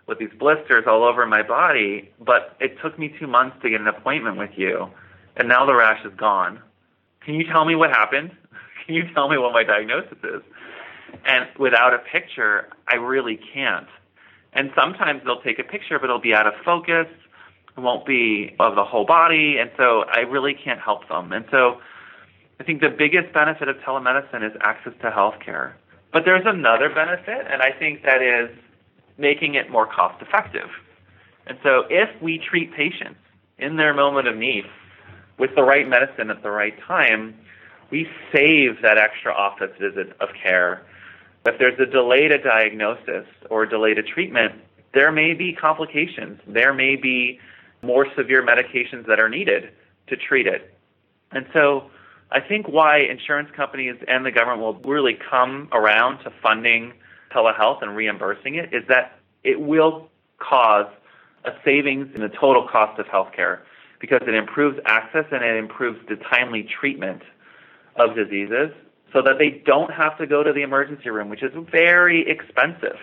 with 0.07 0.19
these 0.19 0.31
blisters 0.39 0.85
all 0.87 1.05
over 1.05 1.27
my 1.27 1.43
body, 1.43 2.11
but 2.19 2.57
it 2.59 2.79
took 2.81 2.99
me 2.99 3.15
two 3.21 3.27
months 3.27 3.57
to 3.63 3.69
get 3.69 3.81
an 3.81 3.89
appointment 3.89 4.39
with 4.39 4.53
you, 4.57 4.89
and 5.37 5.49
now 5.49 5.67
the 5.67 5.75
rash 5.75 6.05
is 6.07 6.13
gone. 6.17 6.61
Can 7.25 7.35
you 7.35 7.45
tell 7.53 7.65
me 7.65 7.75
what 7.75 7.91
happened? 7.91 8.31
Can 8.87 8.95
you 8.95 9.03
tell 9.13 9.29
me 9.29 9.37
what 9.37 9.53
my 9.53 9.65
diagnosis 9.65 10.19
is? 10.23 10.43
And 11.25 11.49
without 11.59 11.93
a 11.93 11.99
picture, 11.99 12.69
I 12.89 12.95
really 12.97 13.39
can't. 13.53 13.89
And 14.53 14.71
sometimes 14.77 15.23
they'll 15.25 15.43
take 15.43 15.59
a 15.59 15.65
picture, 15.65 15.99
but 15.99 16.05
it'll 16.05 16.21
be 16.21 16.35
out 16.35 16.47
of 16.47 16.55
focus. 16.65 17.09
Won't 17.77 18.07
be 18.07 18.55
of 18.59 18.75
the 18.75 18.85
whole 18.85 19.05
body. 19.05 19.59
And 19.59 19.71
so 19.77 20.05
I 20.09 20.21
really 20.21 20.55
can't 20.55 20.81
help 20.81 21.09
them. 21.09 21.33
And 21.33 21.45
so 21.51 21.81
I 22.59 22.65
think 22.65 22.81
the 22.81 22.89
biggest 22.89 23.33
benefit 23.35 23.69
of 23.69 23.77
telemedicine 23.77 24.45
is 24.49 24.57
access 24.63 24.95
to 25.03 25.11
healthcare. 25.11 25.75
But 26.13 26.25
there's 26.25 26.47
another 26.47 26.89
benefit, 26.89 27.47
and 27.51 27.61
I 27.61 27.73
think 27.79 28.03
that 28.05 28.23
is 28.23 28.51
making 29.19 29.55
it 29.55 29.71
more 29.71 29.87
cost 29.87 30.23
effective. 30.23 30.71
And 31.47 31.59
so 31.63 31.85
if 31.91 32.09
we 32.23 32.39
treat 32.39 32.73
patients 32.75 33.21
in 33.59 33.77
their 33.77 33.93
moment 33.93 34.27
of 34.27 34.37
need 34.37 34.65
with 35.39 35.55
the 35.55 35.63
right 35.63 35.87
medicine 35.87 36.31
at 36.31 36.43
the 36.43 36.51
right 36.51 36.75
time, 36.87 37.37
we 37.91 38.09
save 38.33 38.83
that 38.83 38.99
extra 38.99 39.33
office 39.33 39.71
visit 39.79 40.17
of 40.21 40.31
care. 40.43 40.83
If 41.45 41.59
there's 41.59 41.79
a 41.79 41.87
delay 41.87 42.29
to 42.29 42.39
diagnosis 42.39 43.27
or 43.51 43.67
delay 43.67 43.95
to 43.95 44.03
treatment, 44.03 44.55
there 44.95 45.13
may 45.13 45.35
be 45.35 45.53
complications. 45.53 46.41
There 46.47 46.73
may 46.73 46.97
be 46.97 47.39
more 47.87 48.07
severe 48.17 48.45
medications 48.45 49.07
that 49.07 49.21
are 49.21 49.29
needed 49.29 49.71
to 50.09 50.17
treat 50.17 50.47
it. 50.47 50.75
And 51.33 51.47
so 51.53 51.91
I 52.31 52.41
think 52.41 52.69
why 52.69 52.99
insurance 52.99 53.51
companies 53.55 53.97
and 54.09 54.27
the 54.27 54.31
government 54.31 54.61
will 54.61 54.75
really 54.91 55.19
come 55.31 55.69
around 55.73 56.23
to 56.25 56.33
funding 56.43 56.93
telehealth 57.35 57.83
and 57.83 57.97
reimbursing 57.97 58.57
it 58.57 58.73
is 58.73 58.85
that 58.89 59.19
it 59.45 59.61
will 59.61 60.09
cause 60.39 60.87
a 61.45 61.53
savings 61.65 62.15
in 62.15 62.21
the 62.21 62.29
total 62.29 62.67
cost 62.67 62.99
of 62.99 63.07
healthcare 63.07 63.61
because 64.01 64.21
it 64.27 64.35
improves 64.35 64.79
access 64.85 65.25
and 65.31 65.45
it 65.45 65.57
improves 65.57 65.99
the 66.09 66.17
timely 66.17 66.63
treatment 66.65 67.23
of 67.97 68.15
diseases 68.15 68.71
so 69.13 69.23
that 69.23 69.39
they 69.39 69.63
don't 69.65 69.93
have 69.93 70.19
to 70.19 70.27
go 70.27 70.43
to 70.43 70.53
the 70.53 70.63
emergency 70.63 71.09
room, 71.09 71.29
which 71.29 71.43
is 71.43 71.53
very 71.71 72.29
expensive. 72.29 72.99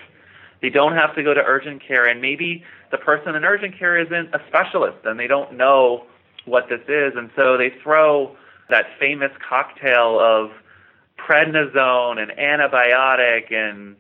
They 0.64 0.70
don't 0.70 0.96
have 0.96 1.14
to 1.16 1.24
go 1.24 1.34
to 1.34 1.42
urgent 1.42 1.84
care, 1.86 2.06
and 2.06 2.22
maybe 2.22 2.64
the 2.90 2.98
person 2.98 3.36
in 3.36 3.44
urgent 3.44 3.78
care 3.78 4.00
isn't 4.00 4.34
a 4.34 4.40
specialist 4.48 5.00
and 5.04 5.20
they 5.20 5.28
don't 5.28 5.58
know 5.58 6.06
what 6.46 6.70
this 6.70 6.80
is, 6.88 7.14
and 7.18 7.30
so 7.36 7.58
they 7.58 7.70
throw 7.84 8.36
that 8.70 8.86
famous 8.98 9.32
cocktail 9.48 10.20
of 10.22 10.52
prednisone 11.20 12.18
and 12.18 12.32
antibiotic 12.40 13.54
and 13.54 13.98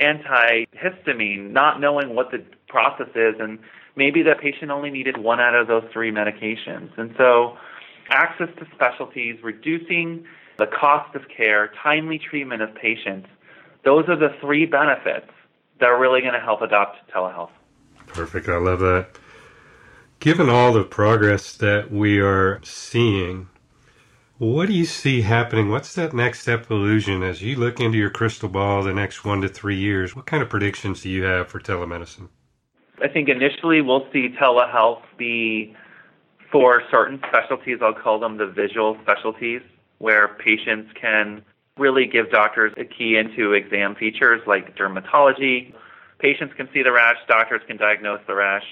antihistamine, 0.00 1.52
not 1.52 1.80
knowing 1.80 2.16
what 2.16 2.32
the 2.32 2.44
process 2.68 3.10
is, 3.14 3.36
and 3.38 3.60
maybe 3.94 4.24
the 4.24 4.34
patient 4.34 4.72
only 4.72 4.90
needed 4.90 5.16
one 5.16 5.38
out 5.38 5.54
of 5.54 5.68
those 5.68 5.84
three 5.92 6.10
medications. 6.10 6.90
And 6.98 7.14
so, 7.16 7.56
access 8.10 8.48
to 8.58 8.66
specialties, 8.74 9.36
reducing 9.44 10.24
the 10.58 10.66
cost 10.66 11.14
of 11.14 11.22
care, 11.28 11.70
timely 11.80 12.18
treatment 12.18 12.62
of 12.62 12.74
patients, 12.74 13.28
those 13.84 14.08
are 14.08 14.16
the 14.16 14.34
three 14.40 14.66
benefits 14.66 15.30
that 15.80 15.86
are 15.86 15.98
really 15.98 16.20
going 16.20 16.34
to 16.34 16.40
help 16.40 16.62
adopt 16.62 16.98
telehealth. 17.10 17.50
Perfect. 18.06 18.48
I 18.48 18.56
love 18.56 18.80
that. 18.80 19.08
Given 20.18 20.50
all 20.50 20.72
the 20.72 20.84
progress 20.84 21.56
that 21.56 21.90
we 21.90 22.20
are 22.20 22.60
seeing, 22.62 23.48
what 24.36 24.66
do 24.66 24.74
you 24.74 24.84
see 24.84 25.22
happening? 25.22 25.70
What's 25.70 25.94
that 25.94 26.12
next 26.12 26.40
step 26.40 26.62
evolution 26.62 27.22
as 27.22 27.42
you 27.42 27.56
look 27.56 27.80
into 27.80 27.98
your 27.98 28.10
crystal 28.10 28.48
ball 28.48 28.82
the 28.82 28.94
next 28.94 29.24
one 29.24 29.40
to 29.42 29.48
three 29.48 29.76
years? 29.76 30.14
What 30.14 30.26
kind 30.26 30.42
of 30.42 30.48
predictions 30.48 31.02
do 31.02 31.08
you 31.08 31.22
have 31.24 31.48
for 31.48 31.60
telemedicine? 31.60 32.28
I 33.02 33.08
think 33.08 33.28
initially 33.28 33.80
we'll 33.80 34.06
see 34.12 34.28
telehealth 34.40 35.02
be 35.16 35.74
for 36.52 36.82
certain 36.90 37.20
specialties. 37.28 37.78
I'll 37.82 37.94
call 37.94 38.18
them 38.18 38.36
the 38.36 38.46
visual 38.46 38.98
specialties, 39.02 39.62
where 39.98 40.28
patients 40.28 40.90
can 41.00 41.42
really 41.80 42.06
give 42.06 42.30
doctors 42.30 42.72
a 42.76 42.84
key 42.84 43.16
into 43.16 43.52
exam 43.54 43.94
features 43.96 44.40
like 44.46 44.76
dermatology. 44.76 45.74
Patients 46.18 46.52
can 46.56 46.68
see 46.72 46.82
the 46.82 46.92
rash, 46.92 47.16
doctors 47.26 47.62
can 47.66 47.78
diagnose 47.78 48.20
the 48.26 48.34
rash. 48.34 48.64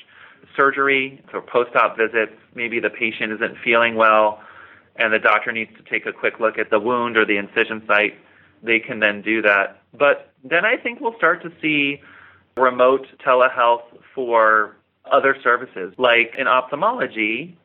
Surgery, 0.54 1.20
so 1.32 1.40
post 1.40 1.74
op 1.74 1.96
visits, 1.96 2.32
maybe 2.54 2.78
the 2.78 2.90
patient 2.90 3.32
isn't 3.32 3.56
feeling 3.64 3.96
well 3.96 4.40
and 4.96 5.12
the 5.12 5.18
doctor 5.18 5.52
needs 5.52 5.70
to 5.76 5.82
take 5.90 6.06
a 6.06 6.12
quick 6.12 6.40
look 6.40 6.58
at 6.58 6.70
the 6.70 6.78
wound 6.78 7.16
or 7.16 7.24
the 7.24 7.36
incision 7.36 7.82
site. 7.86 8.14
They 8.62 8.80
can 8.80 9.00
then 9.00 9.22
do 9.22 9.40
that. 9.42 9.80
But 9.96 10.32
then 10.44 10.64
I 10.64 10.76
think 10.76 11.00
we'll 11.00 11.16
start 11.16 11.42
to 11.42 11.52
see 11.62 12.02
remote 12.56 13.06
telehealth 13.24 13.84
for 14.14 14.76
other 15.10 15.36
services. 15.42 15.94
Like 15.96 16.34
in 16.36 16.48
ophthalmology, 16.48 17.56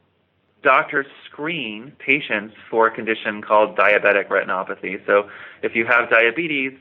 doctors 0.64 1.06
screen 1.30 1.92
patients 2.00 2.56
for 2.70 2.88
a 2.88 2.92
condition 2.92 3.42
called 3.42 3.78
diabetic 3.78 4.30
retinopathy. 4.30 5.06
So 5.06 5.30
if 5.62 5.76
you 5.76 5.86
have 5.86 6.10
diabetes, 6.10 6.74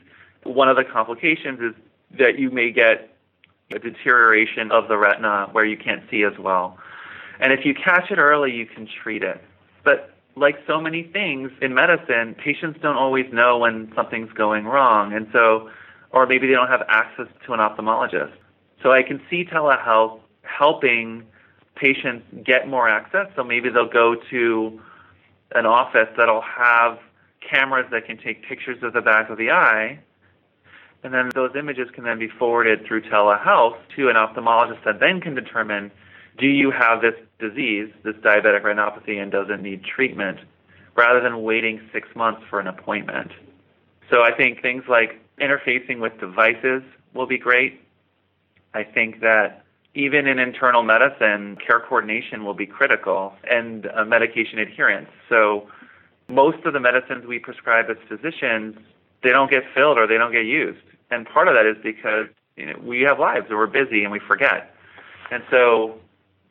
one 0.43 0.69
of 0.69 0.75
the 0.75 0.83
complications 0.83 1.59
is 1.59 1.73
that 2.17 2.39
you 2.39 2.49
may 2.49 2.71
get 2.71 3.15
a 3.71 3.79
deterioration 3.79 4.71
of 4.71 4.87
the 4.87 4.97
retina 4.97 5.49
where 5.51 5.65
you 5.65 5.77
can't 5.77 6.03
see 6.09 6.23
as 6.23 6.37
well. 6.39 6.77
And 7.39 7.51
if 7.51 7.65
you 7.65 7.73
catch 7.73 8.11
it 8.11 8.17
early, 8.17 8.51
you 8.51 8.65
can 8.65 8.87
treat 8.87 9.23
it. 9.23 9.43
But 9.83 10.13
like 10.35 10.57
so 10.65 10.79
many 10.79 11.03
things 11.03 11.51
in 11.61 11.73
medicine, 11.73 12.35
patients 12.35 12.79
don't 12.81 12.95
always 12.95 13.31
know 13.31 13.57
when 13.57 13.91
something's 13.95 14.31
going 14.31 14.65
wrong. 14.65 15.13
And 15.13 15.27
so, 15.31 15.69
or 16.11 16.25
maybe 16.25 16.47
they 16.47 16.53
don't 16.53 16.69
have 16.69 16.83
access 16.87 17.27
to 17.45 17.53
an 17.53 17.59
ophthalmologist. 17.59 18.33
So 18.81 18.91
I 18.91 19.03
can 19.03 19.21
see 19.29 19.45
telehealth 19.45 20.19
helping 20.43 21.25
patients 21.75 22.25
get 22.43 22.67
more 22.67 22.87
access. 22.87 23.27
So 23.35 23.43
maybe 23.43 23.69
they'll 23.69 23.87
go 23.89 24.15
to 24.29 24.81
an 25.55 25.65
office 25.65 26.07
that'll 26.17 26.41
have 26.41 26.99
cameras 27.41 27.87
that 27.91 28.05
can 28.05 28.17
take 28.17 28.43
pictures 28.43 28.81
of 28.83 28.93
the 28.93 29.01
back 29.01 29.29
of 29.29 29.37
the 29.37 29.51
eye. 29.51 29.99
And 31.03 31.13
then 31.13 31.29
those 31.33 31.51
images 31.55 31.89
can 31.93 32.05
then 32.05 32.17
be 32.17 32.29
forwarded 32.29 32.85
through 32.85 33.01
telehealth 33.03 33.77
to 33.95 34.09
an 34.09 34.15
ophthalmologist 34.15 34.83
that 34.85 34.99
then 34.99 35.19
can 35.19 35.35
determine 35.35 35.91
do 36.37 36.47
you 36.47 36.71
have 36.71 37.01
this 37.01 37.15
disease, 37.39 37.89
this 38.03 38.15
diabetic 38.15 38.63
retinopathy, 38.63 39.21
and 39.21 39.31
does 39.31 39.47
it 39.49 39.61
need 39.61 39.83
treatment, 39.83 40.39
rather 40.95 41.19
than 41.19 41.43
waiting 41.43 41.81
six 41.91 42.07
months 42.15 42.41
for 42.49 42.59
an 42.59 42.67
appointment. 42.67 43.31
So 44.09 44.23
I 44.23 44.31
think 44.31 44.61
things 44.61 44.83
like 44.87 45.19
interfacing 45.39 45.99
with 45.99 46.19
devices 46.19 46.83
will 47.13 47.27
be 47.27 47.37
great. 47.37 47.81
I 48.73 48.83
think 48.83 49.19
that 49.21 49.62
even 49.95 50.27
in 50.27 50.39
internal 50.39 50.83
medicine, 50.83 51.57
care 51.65 51.79
coordination 51.79 52.43
will 52.43 52.53
be 52.53 52.65
critical 52.65 53.33
and 53.49 53.87
uh, 53.87 54.03
medication 54.05 54.59
adherence. 54.59 55.09
So 55.29 55.67
most 56.27 56.65
of 56.65 56.73
the 56.73 56.79
medicines 56.79 57.25
we 57.25 57.39
prescribe 57.39 57.85
as 57.89 57.97
physicians, 58.07 58.75
they 59.21 59.29
don't 59.29 59.51
get 59.51 59.63
filled 59.73 59.97
or 59.97 60.07
they 60.07 60.17
don't 60.17 60.31
get 60.31 60.45
used. 60.45 60.81
And 61.11 61.27
part 61.27 61.47
of 61.47 61.53
that 61.53 61.65
is 61.65 61.77
because 61.83 62.27
you 62.57 62.65
know, 62.67 62.79
we 62.83 63.01
have 63.01 63.19
lives 63.19 63.45
and 63.49 63.57
we're 63.57 63.67
busy 63.67 64.03
and 64.03 64.11
we 64.11 64.19
forget. 64.19 64.75
And 65.31 65.43
so 65.51 65.99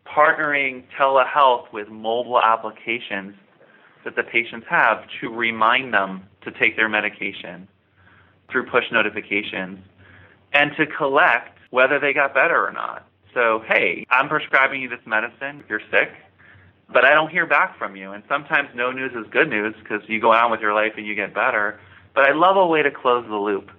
partnering 0.06 0.84
telehealth 0.99 1.72
with 1.72 1.88
mobile 1.88 2.40
applications 2.40 3.34
that 4.04 4.16
the 4.16 4.22
patients 4.22 4.66
have 4.68 5.04
to 5.20 5.30
remind 5.30 5.94
them 5.94 6.22
to 6.42 6.50
take 6.50 6.76
their 6.76 6.88
medication 6.88 7.68
through 8.50 8.66
push 8.66 8.84
notifications 8.92 9.78
and 10.52 10.72
to 10.76 10.87
collect 10.87 11.58
whether 11.70 11.99
they 11.99 12.12
got 12.12 12.34
better 12.34 12.66
or 12.66 12.72
not. 12.72 13.06
So, 13.35 13.62
hey, 13.67 14.07
I'm 14.11 14.29
prescribing 14.29 14.83
you 14.83 14.89
this 14.89 15.01
medicine 15.07 15.65
you're 15.69 15.81
sick, 15.91 16.11
but 16.93 17.05
I 17.05 17.15
don't 17.15 17.31
hear 17.31 17.47
back 17.47 17.79
from 17.79 17.97
you. 17.97 18.12
And 18.12 18.23
sometimes 18.29 18.69
no 18.75 18.93
news 18.93 19.12
is 19.15 19.31
good 19.31 19.49
news 19.49 19.75
because 19.83 20.07
you 20.09 20.21
go 20.21 20.33
on 20.33 20.51
with 20.51 20.61
your 20.61 20.75
life 20.75 20.93
and 20.97 21.07
you 21.07 21.15
get 21.15 21.35
better. 21.35 21.81
But 22.15 22.29
I 22.29 22.33
love 22.33 22.57
a 22.57 22.67
way 22.67 22.83
to 22.83 22.91
close 22.91 23.25
the 23.27 23.37
loop. 23.37 23.71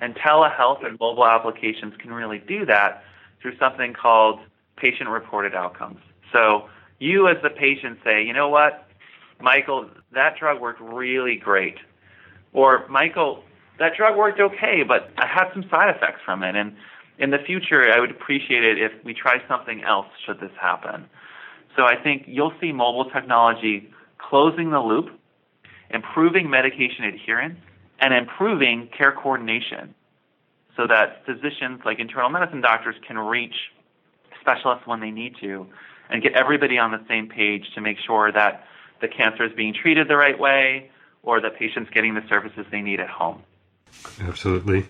And 0.00 0.14
telehealth 0.14 0.86
and 0.86 0.98
mobile 1.00 1.26
applications 1.26 1.94
can 1.98 2.12
really 2.12 2.38
do 2.38 2.64
that 2.66 3.02
through 3.40 3.56
something 3.58 3.92
called 3.92 4.38
patient 4.76 5.08
reported 5.08 5.54
outcomes. 5.54 5.98
So 6.32 6.68
you 7.00 7.26
as 7.26 7.36
the 7.42 7.50
patient 7.50 7.98
say, 8.04 8.24
you 8.24 8.32
know 8.32 8.48
what, 8.48 8.88
Michael, 9.40 9.90
that 10.12 10.38
drug 10.38 10.60
worked 10.60 10.80
really 10.80 11.34
great. 11.34 11.78
Or 12.52 12.86
Michael, 12.88 13.42
that 13.80 13.96
drug 13.96 14.16
worked 14.16 14.38
okay, 14.38 14.84
but 14.86 15.10
I 15.18 15.26
had 15.26 15.50
some 15.52 15.64
side 15.68 15.94
effects 15.96 16.20
from 16.24 16.44
it. 16.44 16.54
And 16.54 16.76
in 17.22 17.30
the 17.30 17.38
future, 17.38 17.88
I 17.88 18.00
would 18.00 18.10
appreciate 18.10 18.64
it 18.64 18.78
if 18.78 18.92
we 19.04 19.14
try 19.14 19.36
something 19.46 19.84
else 19.84 20.08
should 20.26 20.40
this 20.40 20.50
happen. 20.60 21.06
So 21.76 21.84
I 21.84 21.94
think 21.94 22.24
you'll 22.26 22.52
see 22.60 22.72
mobile 22.72 23.08
technology 23.10 23.88
closing 24.18 24.70
the 24.70 24.80
loop, 24.80 25.08
improving 25.90 26.50
medication 26.50 27.04
adherence, 27.04 27.60
and 28.00 28.12
improving 28.12 28.88
care 28.98 29.12
coordination 29.12 29.94
so 30.76 30.88
that 30.88 31.24
physicians, 31.24 31.82
like 31.84 32.00
internal 32.00 32.28
medicine 32.28 32.60
doctors, 32.60 32.96
can 33.06 33.16
reach 33.16 33.54
specialists 34.40 34.84
when 34.86 34.98
they 34.98 35.12
need 35.12 35.36
to 35.40 35.66
and 36.10 36.24
get 36.24 36.32
everybody 36.32 36.76
on 36.76 36.90
the 36.90 37.00
same 37.08 37.28
page 37.28 37.66
to 37.76 37.80
make 37.80 37.98
sure 38.04 38.32
that 38.32 38.66
the 39.00 39.06
cancer 39.06 39.44
is 39.44 39.52
being 39.56 39.72
treated 39.72 40.08
the 40.08 40.16
right 40.16 40.38
way 40.38 40.90
or 41.22 41.40
that 41.40 41.56
patients 41.56 41.88
getting 41.94 42.14
the 42.14 42.22
services 42.28 42.66
they 42.72 42.82
need 42.82 42.98
at 42.98 43.08
home. 43.08 43.40
Absolutely. 44.20 44.88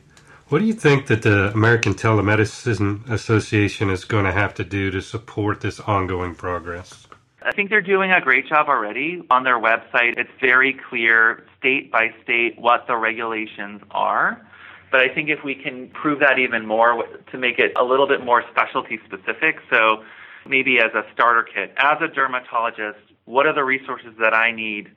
What 0.53 0.59
do 0.59 0.67
you 0.67 0.75
think 0.75 1.07
that 1.07 1.23
the 1.23 1.51
American 1.55 1.95
Telemedicine 1.95 3.09
Association 3.09 3.89
is 3.89 4.05
going 4.05 4.27
to 4.27 4.33
have 4.33 4.53
to 4.57 4.65
do 4.65 4.91
to 4.91 5.01
support 5.01 5.63
this 5.63 5.81
ongoing 5.81 6.35
progress? 6.35 7.07
I 7.41 7.53
think 7.53 7.71
they're 7.71 7.81
doing 7.81 8.13
a 8.13 8.21
great 8.21 8.47
job 8.51 8.69
already. 8.69 9.23
On 9.31 9.45
their 9.45 9.59
website, 9.59 10.19
it's 10.19 10.29
very 10.43 10.79
clear, 10.91 11.47
state 11.59 11.91
by 11.91 12.11
state, 12.23 12.59
what 12.59 12.87
the 12.87 12.99
regulations 12.99 13.81
are. 13.93 14.47
But 14.91 15.01
I 15.01 15.09
think 15.09 15.31
if 15.31 15.43
we 15.43 15.55
can 15.55 15.89
prove 15.89 16.21
that 16.21 16.39
even 16.39 16.67
more 16.67 17.03
to 17.31 17.39
make 17.39 17.59
it 17.59 17.73
a 17.81 17.83
little 17.83 18.07
bit 18.07 18.23
more 18.23 18.45
specialty 18.51 19.01
specific, 19.07 19.57
so 19.71 20.05
maybe 20.47 20.81
as 20.81 20.93
a 20.95 21.11
starter 21.15 21.45
kit, 21.45 21.73
as 21.79 21.97
a 22.03 22.09
dermatologist, 22.09 23.01
what 23.25 23.47
are 23.47 23.55
the 23.55 23.65
resources 23.65 24.13
that 24.21 24.35
I 24.35 24.53
need 24.53 24.91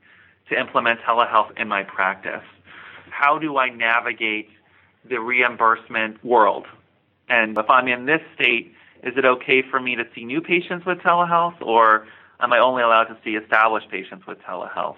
to 0.49 0.59
implement 0.59 0.99
telehealth 1.07 1.57
in 1.57 1.69
my 1.69 1.83
practice? 1.83 2.43
How 3.09 3.39
do 3.39 3.55
I 3.55 3.69
navigate 3.69 4.49
the 5.09 5.17
reimbursement 5.17 6.23
world? 6.23 6.65
And 7.29 7.57
if 7.57 7.69
I'm 7.69 7.87
in 7.87 8.05
this 8.05 8.21
state, 8.39 8.73
is 9.03 9.13
it 9.17 9.25
okay 9.25 9.63
for 9.69 9.79
me 9.79 9.95
to 9.95 10.03
see 10.13 10.25
new 10.25 10.41
patients 10.41 10.85
with 10.85 10.99
telehealth, 10.99 11.61
or 11.61 12.07
am 12.39 12.53
I 12.53 12.59
only 12.59 12.83
allowed 12.83 13.05
to 13.05 13.17
see 13.23 13.31
established 13.31 13.89
patients 13.89 14.25
with 14.27 14.39
telehealth? 14.39 14.97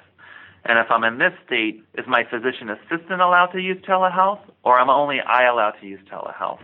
And 0.66 0.80
if 0.80 0.92
I'm 0.92 1.04
in 1.04 1.18
this 1.18 1.34
state, 1.46 1.84
is 1.98 2.06
my 2.08 2.24
physician 2.30 2.70
assistant 2.70 3.22
allowed 3.22 3.48
to 3.48 3.60
use 3.60 3.82
telehealth 3.84 4.42
or 4.64 4.80
am 4.80 4.90
only 4.90 5.20
I 5.22 5.46
allowed 5.46 5.76
to 5.82 5.88
use 5.88 6.00
telehealth? 6.12 6.60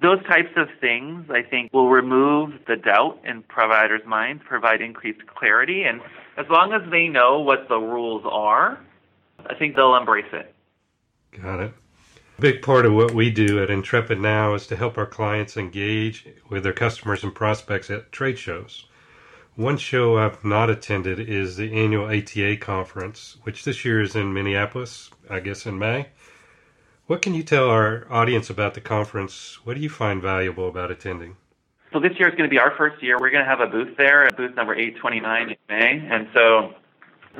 Those 0.00 0.22
types 0.26 0.50
of 0.56 0.68
things, 0.80 1.26
I 1.30 1.42
think, 1.42 1.72
will 1.72 1.88
remove 1.88 2.52
the 2.68 2.76
doubt 2.76 3.18
in 3.24 3.42
providers' 3.42 4.02
minds, 4.06 4.42
provide 4.46 4.80
increased 4.80 5.26
clarity, 5.26 5.82
and 5.82 6.00
as 6.36 6.46
long 6.50 6.72
as 6.72 6.88
they 6.90 7.08
know 7.08 7.40
what 7.40 7.68
the 7.68 7.78
rules 7.78 8.22
are, 8.30 8.78
I 9.44 9.54
think 9.56 9.74
they'll 9.74 9.96
embrace 9.96 10.30
it. 10.32 10.54
Got 11.42 11.60
it. 11.60 11.74
Big 12.40 12.62
part 12.62 12.86
of 12.86 12.92
what 12.92 13.12
we 13.12 13.30
do 13.30 13.60
at 13.60 13.68
Intrepid 13.68 14.20
now 14.20 14.54
is 14.54 14.68
to 14.68 14.76
help 14.76 14.96
our 14.96 15.06
clients 15.06 15.56
engage 15.56 16.24
with 16.48 16.62
their 16.62 16.72
customers 16.72 17.24
and 17.24 17.34
prospects 17.34 17.90
at 17.90 18.12
trade 18.12 18.38
shows. 18.38 18.86
One 19.56 19.76
show 19.76 20.18
I've 20.18 20.44
not 20.44 20.70
attended 20.70 21.18
is 21.18 21.56
the 21.56 21.72
annual 21.72 22.06
ATA 22.06 22.56
conference, 22.58 23.38
which 23.42 23.64
this 23.64 23.84
year 23.84 24.00
is 24.00 24.14
in 24.14 24.32
Minneapolis, 24.32 25.10
I 25.28 25.40
guess 25.40 25.66
in 25.66 25.80
May. 25.80 26.10
What 27.08 27.22
can 27.22 27.34
you 27.34 27.42
tell 27.42 27.68
our 27.68 28.06
audience 28.08 28.50
about 28.50 28.74
the 28.74 28.82
conference? 28.82 29.58
What 29.64 29.74
do 29.74 29.80
you 29.80 29.90
find 29.90 30.22
valuable 30.22 30.68
about 30.68 30.92
attending? 30.92 31.36
So 31.92 31.98
this 31.98 32.12
year 32.20 32.28
is 32.28 32.36
going 32.36 32.48
to 32.48 32.54
be 32.54 32.60
our 32.60 32.72
first 32.76 33.02
year. 33.02 33.16
We're 33.18 33.30
going 33.30 33.44
to 33.44 33.50
have 33.50 33.60
a 33.60 33.66
booth 33.66 33.96
there, 33.96 34.30
booth 34.36 34.54
number 34.54 34.74
829 34.74 35.48
in 35.48 35.56
May. 35.68 36.06
And 36.08 36.28
so 36.32 36.74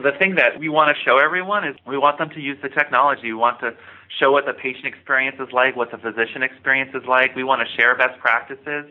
the 0.02 0.11
thing 0.19 0.35
that 0.35 0.59
we 0.59 0.69
want 0.69 0.97
to 0.97 1.05
show 1.05 1.19
everyone 1.19 1.69
is 1.69 1.76
we 1.87 1.99
want 1.99 2.19
them 2.19 2.31
to 2.31 2.40
use 2.40 2.59
the 2.62 2.69
technology. 2.69 3.28
We 3.28 3.35
want 3.35 3.61
to 3.61 3.76
show 4.19 4.33
what 4.33 4.47
the 4.47 4.55
patient 4.55 4.87
experience 4.87 5.37
is 5.38 5.53
like, 5.53 5.77
what 5.77 5.91
the 5.91 5.99
physician 5.99 6.43
experience 6.43 6.91
is 6.95 7.07
like. 7.07 7.37
We 7.37 7.45
want 7.45 7.67
to 7.67 7.77
share 7.77 7.95
best 7.97 8.19
practices, 8.21 8.87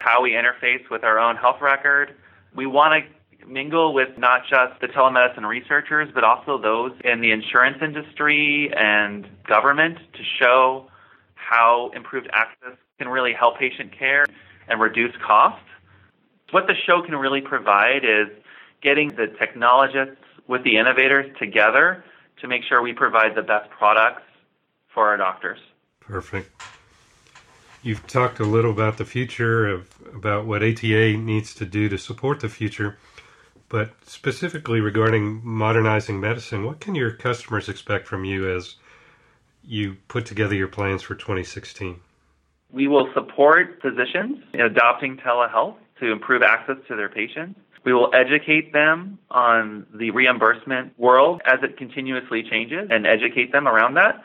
how 0.00 0.22
we 0.22 0.32
interface 0.32 0.88
with 0.90 1.04
our 1.04 1.18
own 1.18 1.36
health 1.36 1.60
record. 1.60 2.14
We 2.54 2.66
want 2.66 3.04
to 3.04 3.46
mingle 3.46 3.94
with 3.94 4.18
not 4.18 4.42
just 4.48 4.80
the 4.80 4.88
telemedicine 4.88 5.46
researchers, 5.46 6.08
but 6.12 6.24
also 6.24 6.58
those 6.60 6.92
in 7.04 7.20
the 7.20 7.30
insurance 7.30 7.78
industry 7.82 8.70
and 8.76 9.26
government 9.46 9.98
to 10.14 10.22
show 10.40 10.86
how 11.34 11.90
improved 11.94 12.28
access 12.32 12.76
can 12.98 13.08
really 13.08 13.32
help 13.32 13.58
patient 13.58 13.96
care 13.96 14.26
and 14.68 14.80
reduce 14.80 15.14
costs. 15.24 15.64
What 16.50 16.66
the 16.66 16.74
show 16.86 17.02
can 17.02 17.14
really 17.14 17.40
provide 17.40 18.04
is 18.04 18.28
getting 18.82 19.10
the 19.10 19.28
technologists 19.38 20.22
with 20.46 20.64
the 20.64 20.76
innovators 20.78 21.26
together 21.38 22.04
to 22.40 22.48
make 22.48 22.62
sure 22.68 22.82
we 22.82 22.92
provide 22.92 23.34
the 23.34 23.42
best 23.42 23.70
products 23.70 24.22
for 24.98 25.06
our 25.06 25.16
doctors. 25.16 25.60
Perfect. 26.00 26.50
You've 27.84 28.04
talked 28.08 28.40
a 28.40 28.44
little 28.44 28.72
about 28.72 28.98
the 28.98 29.04
future 29.04 29.68
of 29.68 29.88
about 30.12 30.44
what 30.44 30.64
ATA 30.64 31.16
needs 31.16 31.54
to 31.54 31.64
do 31.64 31.88
to 31.88 31.96
support 31.96 32.40
the 32.40 32.48
future, 32.48 32.98
but 33.68 33.92
specifically 34.04 34.80
regarding 34.80 35.40
modernizing 35.44 36.18
medicine, 36.18 36.64
what 36.64 36.80
can 36.80 36.96
your 36.96 37.12
customers 37.12 37.68
expect 37.68 38.08
from 38.08 38.24
you 38.24 38.52
as 38.52 38.74
you 39.62 39.98
put 40.08 40.26
together 40.26 40.56
your 40.56 40.66
plans 40.66 41.02
for 41.02 41.14
2016? 41.14 42.00
We 42.72 42.88
will 42.88 43.08
support 43.14 43.80
physicians 43.80 44.38
in 44.52 44.62
adopting 44.62 45.16
telehealth 45.18 45.76
to 46.00 46.10
improve 46.10 46.42
access 46.42 46.78
to 46.88 46.96
their 46.96 47.08
patients. 47.08 47.60
We 47.84 47.94
will 47.94 48.10
educate 48.12 48.72
them 48.72 49.20
on 49.30 49.86
the 49.94 50.10
reimbursement 50.10 50.98
world 50.98 51.40
as 51.46 51.60
it 51.62 51.76
continuously 51.76 52.42
changes 52.42 52.88
and 52.90 53.06
educate 53.06 53.52
them 53.52 53.68
around 53.68 53.94
that. 53.94 54.24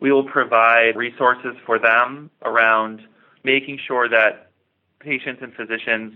We 0.00 0.12
will 0.12 0.24
provide 0.24 0.96
resources 0.96 1.56
for 1.64 1.78
them 1.78 2.30
around 2.42 3.00
making 3.42 3.78
sure 3.86 4.08
that 4.08 4.50
patients 5.00 5.40
and 5.42 5.54
physicians 5.54 6.14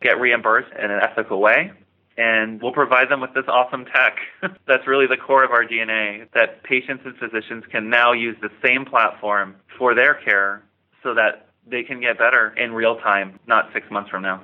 get 0.00 0.20
reimbursed 0.20 0.72
in 0.78 0.90
an 0.90 1.00
ethical 1.00 1.40
way. 1.40 1.72
And 2.16 2.62
we'll 2.62 2.72
provide 2.72 3.10
them 3.10 3.20
with 3.20 3.34
this 3.34 3.44
awesome 3.48 3.86
tech. 3.86 4.18
That's 4.68 4.86
really 4.86 5.06
the 5.06 5.16
core 5.16 5.42
of 5.42 5.50
our 5.50 5.64
DNA 5.64 6.28
that 6.32 6.62
patients 6.62 7.02
and 7.04 7.16
physicians 7.16 7.64
can 7.70 7.90
now 7.90 8.12
use 8.12 8.36
the 8.40 8.50
same 8.64 8.84
platform 8.84 9.56
for 9.78 9.94
their 9.94 10.14
care 10.14 10.62
so 11.02 11.14
that 11.14 11.48
they 11.66 11.82
can 11.82 12.00
get 12.00 12.18
better 12.18 12.54
in 12.56 12.72
real 12.72 12.96
time, 12.96 13.40
not 13.46 13.70
six 13.72 13.90
months 13.90 14.10
from 14.10 14.22
now. 14.22 14.42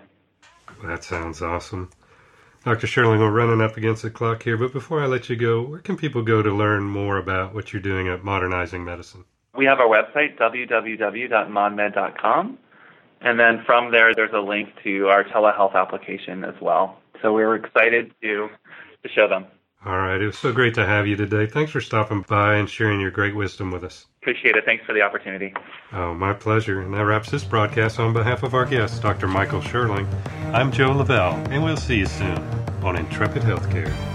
That 0.85 1.05
sounds 1.05 1.43
awesome. 1.43 1.91
Dr. 2.65 2.87
Sherling, 2.87 3.21
we're 3.21 3.31
running 3.31 3.61
up 3.63 3.79
against 3.79 4.03
the 4.03 4.11
clock 4.11 4.43
here, 4.43 4.59
but 4.59 4.73
before 4.73 5.03
I 5.03 5.07
let 5.07 5.31
you 5.31 5.37
go, 5.37 5.63
where 5.63 5.81
can 5.81 5.97
people 5.97 6.23
go 6.23 6.43
to 6.43 6.53
learn 6.53 6.83
more 6.83 7.17
about 7.17 7.55
what 7.55 7.73
you're 7.73 7.81
doing 7.81 8.09
at 8.09 8.23
Modernizing 8.23 8.85
Medicine? 8.85 9.25
We 9.57 9.65
have 9.65 9.81
our 9.81 9.89
website, 9.89 10.37
www.modmed.com. 10.39 12.59
And 13.23 13.41
then 13.41 13.63
from 13.65 13.91
there, 13.91 14.15
there's 14.15 14.35
a 14.35 14.41
link 14.41 14.69
to 14.85 15.09
our 15.09 15.25
telehealth 15.25 15.75
application 15.75 16.45
as 16.45 16.55
well. 16.61 16.99
So 17.23 17.33
we're 17.33 17.57
excited 17.57 18.13
to, 18.23 18.51
to 19.03 19.09
show 19.15 19.27
them. 19.27 19.47
All 19.85 19.97
right. 19.97 20.21
It 20.21 20.27
was 20.27 20.39
so 20.39 20.53
great 20.53 20.75
to 20.75 20.85
have 20.85 21.07
you 21.07 21.17
today. 21.17 21.47
Thanks 21.47 21.73
for 21.73 21.81
stopping 21.81 22.23
by 22.29 22.57
and 22.57 22.69
sharing 22.69 23.01
your 23.01 23.11
great 23.11 23.35
wisdom 23.35 23.71
with 23.71 23.83
us. 23.83 24.07
Appreciate 24.21 24.57
it. 24.57 24.65
Thanks 24.67 24.85
for 24.85 24.93
the 24.93 25.01
opportunity. 25.01 25.55
Oh, 25.93 26.13
my 26.13 26.35
pleasure. 26.35 26.83
And 26.83 26.93
that 26.93 27.07
wraps 27.07 27.31
this 27.31 27.45
broadcast 27.45 27.99
on 27.99 28.13
behalf 28.13 28.43
of 28.43 28.53
our 28.53 28.67
guest, 28.67 29.01
Dr. 29.01 29.27
Michael 29.27 29.63
Sherling. 29.63 30.07
I'm 30.53 30.71
Joe 30.71 30.93
Lavelle, 30.93 31.35
and 31.51 31.65
we'll 31.65 31.79
see 31.79 31.97
you 31.97 32.07
soon 32.07 32.39
on 32.83 32.97
Intrepid 32.97 33.43
Healthcare. 33.43 34.10